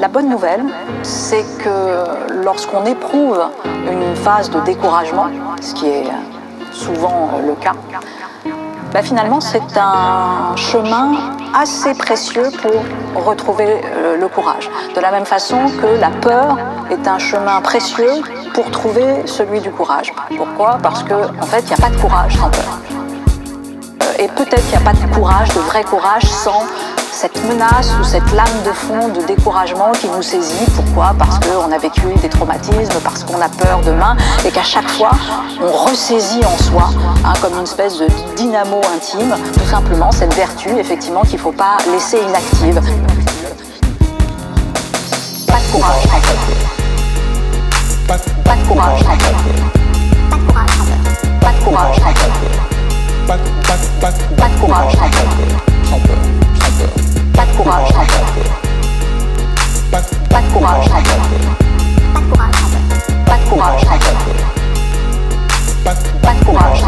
[0.00, 0.64] La bonne nouvelle,
[1.02, 5.26] c'est que lorsqu'on éprouve une phase de découragement,
[5.60, 6.04] ce qui est
[6.70, 7.72] souvent le cas,
[8.92, 11.14] bah, finalement c'est un chemin
[11.52, 14.70] assez précieux pour retrouver euh, le courage.
[14.94, 16.56] De la même façon que la peur
[16.90, 18.22] est un chemin précieux
[18.54, 20.12] pour trouver celui du courage.
[20.36, 20.78] Pourquoi?
[20.80, 22.78] Parce qu'en en fait, il n'y a pas de courage sans peur.
[24.02, 26.62] Euh, et peut-être qu'il n'y a pas de courage, de vrai courage, sans
[27.20, 30.64] cette menace ou cette lame de fond de découragement qui nous saisit.
[30.76, 31.16] Pourquoi?
[31.18, 34.16] Parce qu'on a vécu des traumatismes, parce qu'on a peur demain
[34.46, 35.10] et qu'à chaque fois,
[35.60, 36.90] on ressaisit en soi,
[37.24, 38.06] hein, comme une espèce de
[38.36, 42.80] dynamo intime, tout simplement cette vertu, effectivement, qu'il ne faut pas laisser inactive.
[45.48, 46.38] Pas de courage, en fait.
[48.06, 49.34] Pas de courage, en fait.
[50.30, 51.40] Pas de courage, en fait.
[51.40, 52.14] Pas de courage, fait.
[53.26, 54.18] Pas de courage.
[54.36, 56.27] Pas de courage
[57.68, 57.74] Pas
[60.40, 60.88] de courage
[63.26, 63.84] Pas de courage
[66.22, 66.84] Pas de courage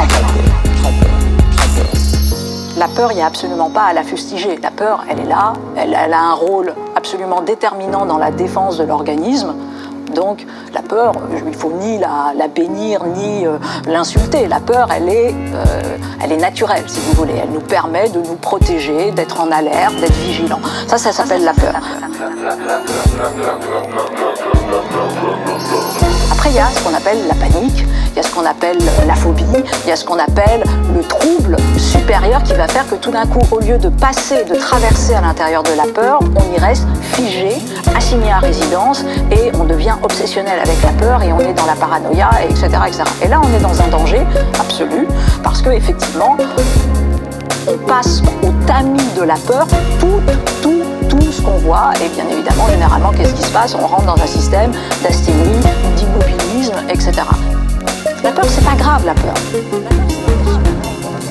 [2.78, 4.56] La peur, il n'y a absolument pas à la fustiger.
[4.62, 8.78] La peur, elle est là, elle, elle a un rôle absolument déterminant dans la défense
[8.78, 9.54] de l'organisme.
[10.14, 14.46] Donc la peur, il ne faut ni la, bénir ni euh, l'insulter.
[14.46, 17.34] La peur, elle est, euh, elle est naturelle, si vous voulez.
[17.42, 20.60] Elle nous permet de nous protéger, d'être en alerte, d'être vigilant.
[20.86, 21.74] Ça, ça s'appelle la peur.
[26.32, 28.78] Après, il y a ce qu'on appelle la panique, il y a ce qu'on appelle
[29.06, 29.44] la phobie,
[29.84, 33.26] il y a ce qu'on appelle le trouble supérieur qui va faire que tout d'un
[33.26, 36.86] coup, au lieu de passer, de traverser à l'intérieur de la peur, on y reste
[37.12, 37.50] figé,
[37.96, 41.74] assigné à résidence et on devient obsessionnel avec la peur et on est dans la
[41.74, 42.66] paranoïa, etc.
[42.86, 43.02] etc.
[43.22, 44.26] Et là, on est dans un danger
[44.58, 45.06] absolu
[45.42, 46.36] parce que effectivement,
[47.68, 49.66] on passe au tamis de la peur
[49.98, 50.20] tout,
[50.62, 51.90] tout, tout ce qu'on voit.
[52.04, 53.74] Et bien évidemment, généralement, qu'est-ce qui se passe?
[53.74, 54.72] On rentre dans un système
[55.02, 55.60] d'asthénie,
[55.96, 56.49] d'immobilisme,
[58.48, 59.34] c'est pas grave, la peur.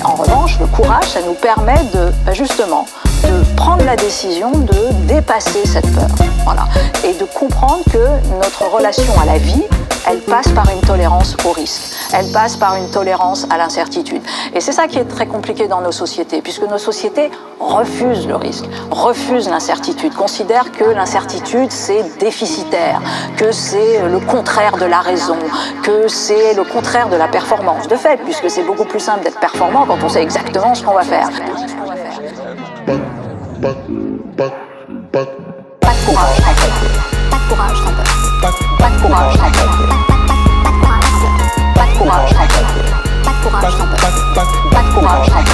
[0.04, 2.86] En revanche, le courage, ça nous permet de, bah, justement,
[3.24, 6.08] de prendre la décision de dépasser cette peur.
[7.04, 8.06] Et de comprendre que
[8.38, 9.64] notre relation à la vie,
[10.10, 11.82] elle passe par une tolérance au risque,
[12.12, 14.20] elle passe par une tolérance à l'incertitude.
[14.54, 18.34] Et c'est ça qui est très compliqué dans nos sociétés, puisque nos sociétés refusent le
[18.34, 23.00] risque, refusent l'incertitude, considèrent que l'incertitude c'est déficitaire,
[23.36, 25.38] que c'est le contraire de la raison,
[25.84, 27.86] que c'est le contraire de la performance.
[27.86, 30.94] De fait, puisque c'est beaucoup plus simple d'être performant quand on sait exactement ce qu'on
[30.94, 31.28] va faire.
[35.80, 36.39] Pas de courage,
[44.34, 44.46] Bắt
[44.94, 45.49] 跑